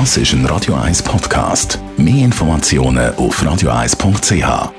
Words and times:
Das 0.00 0.16
ist 0.16 0.32
ein 0.32 0.44
Radio 0.46 0.74
1 0.74 1.04
Podcast. 1.04 1.78
Mehr 1.96 2.24
Informationen 2.24 3.14
auf 3.14 3.40
radio1.ch. 3.40 4.72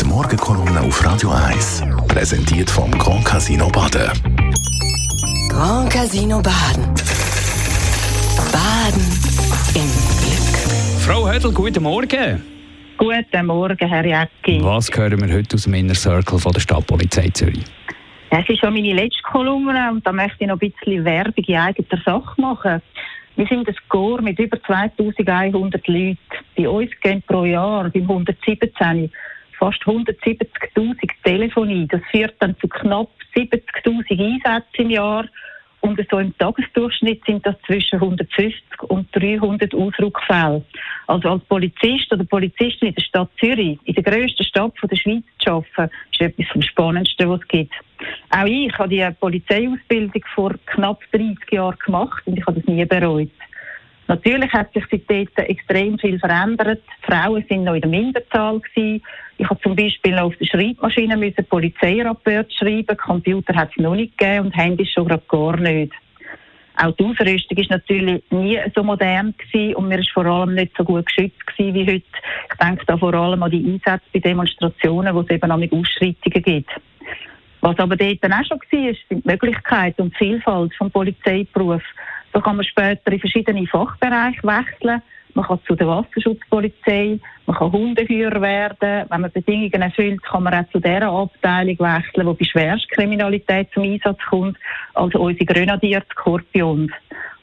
Die 0.00 0.04
Morgenkolumne 0.06 0.80
auf 0.80 1.04
Radio 1.04 1.30
1 1.30 1.82
präsentiert 2.08 2.70
vom 2.70 2.90
Grand 2.92 3.22
Casino 3.22 3.68
Baden. 3.68 4.10
Grand 5.50 5.90
Casino 5.92 6.40
Baden. 6.40 6.84
Baden 8.50 9.02
im 9.74 9.90
Glück. 10.22 11.00
Frau 11.00 11.30
Hödel, 11.30 11.52
guten 11.52 11.82
Morgen. 11.82 12.42
Guten 12.96 13.46
Morgen, 13.46 13.88
Herr 13.88 14.06
Jäcki. 14.06 14.64
Was 14.64 14.90
hören 14.90 15.20
wir 15.20 15.36
heute 15.36 15.56
aus 15.56 15.64
dem 15.64 15.74
Inner 15.74 15.94
Circle 15.94 16.38
von 16.38 16.52
der 16.54 16.60
Stadtpolizei 16.60 17.28
Zürich? 17.28 17.66
Es 18.34 18.48
ist 18.48 18.60
schon 18.60 18.72
meine 18.72 18.94
letzte 18.94 19.22
Kolumne 19.24 19.90
und 19.90 20.06
da 20.06 20.10
möchte 20.10 20.38
ich 20.40 20.46
noch 20.46 20.58
ein 20.58 20.70
bisschen 20.70 21.04
Werbung 21.04 21.44
in 21.44 21.54
eigener 21.54 22.02
Sache 22.02 22.40
machen. 22.40 22.80
Wir 23.36 23.46
sind 23.46 23.68
ein 23.68 23.76
Chor 23.90 24.22
mit 24.22 24.38
über 24.38 24.58
2100 24.62 25.86
Leuten. 25.86 26.18
Bei 26.56 26.66
uns 26.66 26.90
gehen 27.02 27.22
pro 27.26 27.44
Jahr 27.44 27.90
beim 27.90 28.04
117 28.04 29.12
fast 29.58 29.82
170.000 29.82 31.10
Telefonie. 31.22 31.86
Das 31.86 32.00
führt 32.10 32.34
dann 32.38 32.56
zu 32.58 32.68
knapp 32.68 33.10
70.000 33.36 34.10
Einsätzen 34.10 34.64
im 34.78 34.90
Jahr. 34.90 35.26
Und 35.82 36.00
so 36.10 36.18
im 36.18 36.34
Tagesdurchschnitt 36.38 37.22
sind 37.26 37.44
das 37.44 37.56
zwischen 37.66 37.96
150 37.96 38.62
und 38.84 39.08
300 39.12 39.74
Ausrückfälle. 39.74 40.64
Also 41.06 41.28
als 41.28 41.44
Polizist 41.44 42.10
oder 42.10 42.24
Polizistin 42.24 42.88
in 42.88 42.94
der 42.94 43.02
Stadt 43.02 43.28
Zürich, 43.38 43.78
in 43.84 43.94
der 43.94 44.04
grössten 44.04 44.44
Stadt 44.44 44.72
der 44.82 44.96
Schweiz 44.96 45.24
zu 45.38 45.50
arbeiten, 45.50 45.94
ist 46.12 46.20
etwas 46.22 46.46
vom 46.46 46.62
Spannendsten, 46.62 47.28
was 47.28 47.40
es 47.42 47.48
gibt. 47.48 47.74
Auch 48.30 48.46
ich 48.46 48.76
habe 48.78 48.88
die 48.88 49.06
Polizeiausbildung 49.20 50.22
vor 50.34 50.54
knapp 50.66 51.00
30 51.12 51.36
Jahren 51.50 51.76
gemacht 51.84 52.22
und 52.26 52.38
ich 52.38 52.46
habe 52.46 52.60
das 52.60 52.66
nie 52.66 52.84
bereut. 52.84 53.30
Natürlich 54.08 54.52
hat 54.52 54.72
sich 54.72 54.84
seitdem 54.90 55.26
extrem 55.36 55.98
viel 55.98 56.18
verändert. 56.18 56.82
Frauen 57.02 57.44
sind 57.48 57.64
noch 57.64 57.74
in 57.74 57.80
der 57.80 57.90
Minderzahl 57.90 58.60
gewesen. 58.60 59.02
Ich 59.38 59.48
habe 59.48 59.60
zum 59.60 59.74
Beispiel 59.74 60.14
noch 60.14 60.24
auf 60.24 60.36
der 60.36 60.46
Schreibmaschine 60.46 61.16
müssen 61.16 61.44
Polizeirapport 61.46 62.52
schreiben. 62.52 62.96
Computer 62.96 63.54
hat 63.54 63.70
es 63.70 63.82
noch 63.82 63.94
nicht 63.94 64.18
gegeben 64.18 64.46
und 64.46 64.56
Handys 64.56 64.90
schon 64.90 65.08
gerade 65.08 65.22
gar 65.28 65.56
nicht. 65.56 65.92
Auch 66.76 66.92
die 66.96 67.04
Ausrüstung 67.04 67.58
ist 67.58 67.70
natürlich 67.70 68.22
nie 68.30 68.58
so 68.74 68.82
modern 68.82 69.34
gewesen 69.36 69.76
und 69.76 69.88
mir 69.88 69.98
ist 69.98 70.10
vor 70.10 70.26
allem 70.26 70.54
nicht 70.54 70.76
so 70.76 70.84
gut 70.84 71.06
geschützt 71.06 71.46
gewesen 71.46 71.74
wie 71.74 71.86
heute. 71.86 72.04
Ich 72.50 72.58
denke 72.60 72.86
da 72.86 72.96
vor 72.96 73.14
allem 73.14 73.42
an 73.42 73.50
die 73.50 73.64
Einsätze 73.64 74.06
bei 74.12 74.20
Demonstrationen, 74.20 75.14
wo 75.14 75.20
es 75.20 75.30
eben 75.30 75.50
auch 75.50 75.78
Ausschreitungen 75.78 76.42
gibt. 76.42 76.70
Was 77.62 77.78
aber 77.78 77.96
dort 77.96 78.18
dann 78.22 78.32
auch 78.32 78.44
schon 78.44 78.58
war, 78.58 78.94
sind 79.08 79.24
die 79.24 79.28
Möglichkeiten 79.28 80.02
und 80.02 80.14
die 80.14 80.18
Vielfalt 80.18 80.74
vom 80.74 80.90
Polizeiberuf. 80.90 81.82
So 82.32 82.40
kann 82.40 82.56
man 82.56 82.64
später 82.64 83.12
in 83.12 83.20
verschiedene 83.20 83.66
Fachbereiche 83.68 84.42
wechseln. 84.42 85.00
Man 85.34 85.46
kann 85.46 85.60
zu 85.66 85.76
der 85.76 85.86
Wasserschutzpolizei, 85.86 87.18
man 87.46 87.56
kann 87.56 87.72
Hundeführer 87.72 88.40
werden. 88.42 89.06
Wenn 89.08 89.20
man 89.20 89.30
Bedingungen 89.30 89.80
erfüllt, 89.80 90.22
kann 90.24 90.42
man 90.42 90.54
auch 90.54 90.68
zu 90.70 90.80
dieser 90.80 91.08
Abteilung 91.08 91.78
wechseln, 91.78 92.26
wo 92.26 92.34
bei 92.34 92.44
Schwerstkriminalität 92.44 93.68
zum 93.72 93.84
Einsatz 93.84 94.18
kommt, 94.28 94.58
also 94.94 95.20
unsere 95.20 95.46
Grenadier 95.46 96.02
Skorpions. 96.10 96.90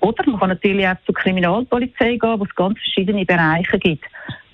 Oder 0.00 0.26
man 0.26 0.40
kann 0.40 0.48
natürlich 0.48 0.88
auch 0.88 0.96
zur 1.04 1.14
Kriminalpolizei 1.14 2.16
gehen, 2.16 2.40
wo 2.40 2.44
es 2.44 2.54
ganz 2.54 2.78
verschiedene 2.78 3.24
Bereiche 3.26 3.78
gibt. 3.78 4.04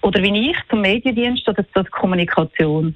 Oder 0.03 0.21
wie 0.23 0.51
ich 0.51 0.57
zum 0.69 0.81
Mediendienst 0.81 1.49
oder 1.49 1.65
zur 1.73 1.85
Kommunikation. 1.85 2.95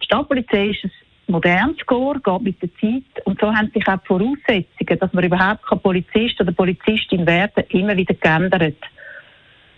Die 0.00 0.04
Stadtpolizei 0.04 0.66
ist 0.68 0.84
ein 0.84 0.90
modernes 1.28 1.78
Score, 1.78 2.20
geht 2.20 2.42
mit 2.42 2.62
der 2.62 2.70
Zeit. 2.80 3.26
Und 3.26 3.40
so 3.40 3.52
haben 3.52 3.70
sich 3.72 3.86
auch 3.88 3.98
die 3.98 4.06
Voraussetzungen, 4.06 4.98
dass 4.98 5.12
man 5.12 5.24
überhaupt 5.24 5.82
Polizist 5.82 6.40
oder 6.40 6.52
Polizistin 6.52 7.26
werden 7.26 7.64
immer 7.70 7.96
wieder 7.96 8.14
geändert. 8.14 8.76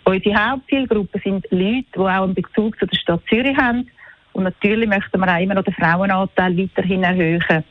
Unsere 0.04 0.50
Hauptzielgruppe 0.50 1.20
sind 1.22 1.46
Leute, 1.50 1.84
die 1.94 1.98
auch 1.98 2.06
einen 2.06 2.34
Bezug 2.34 2.78
zu 2.78 2.86
der 2.86 2.96
Stadt 2.96 3.22
Zürich 3.28 3.56
haben. 3.56 3.90
Und 4.32 4.44
natürlich 4.44 4.88
möchten 4.88 5.20
wir 5.20 5.34
auch 5.34 5.40
immer 5.40 5.54
noch 5.54 5.64
den 5.64 5.74
Frauenanteil 5.74 6.56
weiterhin 6.56 7.02
erhöhen. 7.02 7.64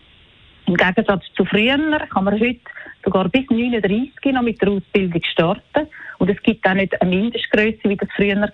Im 0.68 0.76
Gegensatz 0.76 1.24
zu 1.36 1.46
früher 1.46 1.78
kann 2.10 2.26
man 2.26 2.40
heute 2.40 2.60
sogar 3.04 3.30
bis 3.30 3.50
39 3.50 4.34
noch 4.34 4.42
mit 4.42 4.62
der 4.62 4.70
Ausbildung 4.70 5.22
starten. 5.32 5.88
Und 6.20 6.30
es 6.30 6.42
gibt 6.44 6.68
auch 6.68 6.74
nicht 6.74 7.00
eine 7.02 7.10
Mindestgröße, 7.10 7.80
wie 7.86 7.96
das 7.96 8.10
früher 8.16 8.36
war. 8.36 8.50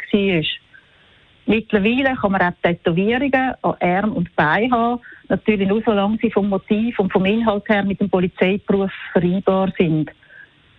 Mittlerweile 1.45 2.15
kann 2.15 2.31
man 2.31 2.41
auch 2.41 2.53
Tätowierungen 2.63 3.53
an 3.61 3.75
Arm 3.79 4.13
und 4.13 4.33
Bein 4.35 4.71
haben. 4.71 5.01
Natürlich 5.27 5.67
nur 5.67 5.81
solange 5.85 6.17
sie 6.21 6.31
vom 6.31 6.49
Motiv 6.49 6.97
und 6.99 7.11
vom 7.11 7.25
Inhalt 7.25 7.67
her 7.67 7.83
mit 7.83 7.99
dem 7.99 8.09
Polizeiberuf 8.09 8.91
vereinbar 9.11 9.71
sind. 9.77 10.11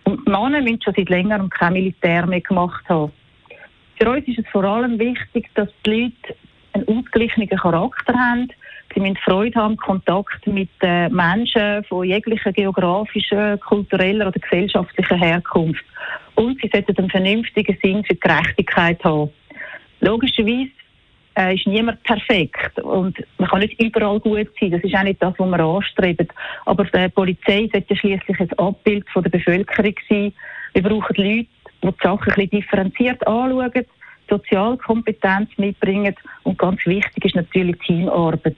Und 0.05 0.25
die 0.25 0.31
Männer 0.31 0.61
müssen 0.61 0.81
schon 0.81 0.93
seit 0.95 1.09
längerem 1.09 1.49
kein 1.49 1.73
Militär 1.73 2.25
mehr 2.25 2.41
gemacht 2.41 2.83
haben. 2.89 3.11
Für 3.97 4.09
uns 4.09 4.27
ist 4.27 4.39
es 4.39 4.45
vor 4.51 4.63
allem 4.63 4.99
wichtig, 4.99 5.49
dass 5.55 5.69
die 5.85 5.89
Leute 5.89 6.35
einen 6.73 6.87
ausgeglichenen 6.87 7.49
Charakter 7.49 8.13
haben. 8.13 8.49
Sie 8.93 8.99
müssen 8.99 9.17
Freude 9.17 9.59
haben, 9.59 9.77
Kontakt 9.77 10.45
mit 10.47 10.69
äh, 10.81 11.09
Menschen 11.09 11.83
von 11.85 12.05
jeglicher 12.05 12.51
geografischer, 12.51 13.57
kultureller 13.57 14.27
oder 14.27 14.39
gesellschaftlicher 14.39 15.17
Herkunft. 15.17 15.83
Und 16.35 16.59
sie 16.61 16.69
sollten 16.71 16.97
einen 16.97 17.09
vernünftigen 17.09 17.77
Sinn 17.81 18.03
für 18.03 18.15
Gerechtigkeit 18.15 19.03
haben. 19.03 19.31
Logischerweise 20.05 20.69
äh, 21.37 21.55
ist 21.55 21.67
niemand 21.67 22.01
perfekt 22.03 22.79
und 22.79 23.17
man 23.37 23.49
kann 23.49 23.59
nicht 23.59 23.81
überall 23.81 24.19
gut 24.19 24.49
sein. 24.59 24.71
Das 24.71 24.83
ist 24.83 24.95
auch 24.95 25.03
nicht 25.03 25.21
das, 25.21 25.33
was 25.37 25.49
wir 25.49 25.59
anstreben. 25.59 26.27
Aber 26.65 26.83
die 26.85 27.09
Polizei 27.09 27.69
sollte 27.71 27.95
schließlich 27.95 28.39
ein 28.39 28.53
Abbild 28.53 29.09
von 29.09 29.23
der 29.23 29.31
Bevölkerung 29.31 29.95
sein. 30.07 30.33
Wir 30.73 30.83
brauchen 30.83 31.15
Leute, 31.15 31.47
die 31.83 31.87
die 31.87 31.93
Sachen 32.03 32.29
ein 32.29 32.35
bisschen 32.35 32.49
differenziert 32.49 33.27
anschauen, 33.27 33.85
Sozialkompetenz 34.29 35.49
mitbringen 35.57 36.15
und 36.43 36.57
ganz 36.57 36.85
wichtig 36.85 37.25
ist 37.25 37.35
natürlich 37.35 37.77
Teamarbeit. 37.79 38.55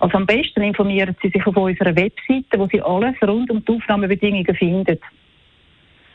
Also 0.00 0.16
am 0.16 0.26
besten 0.26 0.62
informieren 0.62 1.16
Sie 1.22 1.28
sich 1.28 1.46
auf 1.46 1.56
unserer 1.56 1.94
Webseite, 1.96 2.58
wo 2.58 2.66
Sie 2.66 2.80
alles 2.80 3.16
rund 3.22 3.50
um 3.50 3.64
die 3.64 3.72
Aufnahmebedingungen 3.72 4.54
finden. 4.54 4.98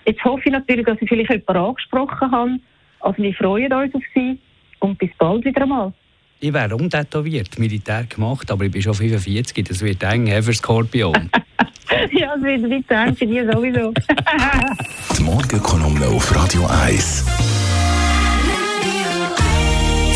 Jetzt 0.06 0.24
hoffe 0.24 0.44
ich 0.46 0.52
natürlich, 0.52 0.86
dass 0.86 1.02
ich 1.02 1.10
vielleicht 1.10 1.30
jemanden 1.30 1.58
angesprochen 1.58 2.32
habe. 2.32 2.60
Also 3.04 3.22
wir 3.22 3.34
freuen 3.34 3.72
uns 3.72 3.94
auf 3.94 4.02
Sie 4.16 4.40
und 4.80 4.98
bis 4.98 5.10
bald 5.18 5.44
wieder 5.44 5.62
einmal. 5.64 5.92
Ich 6.40 6.54
wäre 6.54 6.76
umtätowiert, 6.76 7.60
Militär 7.60 8.06
gemacht, 8.06 8.50
aber 8.50 8.66
ich 8.66 8.72
bin 8.72 8.82
schon 8.82 8.94
45, 8.94 9.66
das 9.68 9.82
wird 9.82 10.02
eng 10.04 10.28
für 10.42 10.54
Skorpion. 10.54 11.30
ja, 12.12 12.34
das 12.36 12.44
wird 12.44 12.62
nicht 12.62 12.90
eng 12.90 13.16
für 13.16 13.28
dich 13.28 13.44
sowieso. 13.52 13.94
Die 15.18 15.24
Morgenkolumne 15.24 16.08
auf 16.08 16.36
Radio 16.36 16.66
1. 16.66 17.26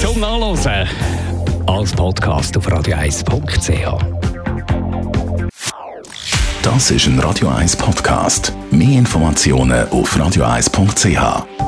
Zum 0.02 0.20
Nachlesen 0.20 0.88
als 1.66 1.94
Podcast 1.94 2.58
auf 2.58 2.68
radio1.ch. 2.68 4.18
Das 6.64 6.92
ist 6.92 7.08
ein 7.08 7.20
Radio 7.20 7.50
1 7.50 7.76
Podcast. 7.76 8.54
Mehr 8.72 9.00
Informationen 9.00 9.88
auf 9.90 10.16
radio1.ch. 10.18 11.67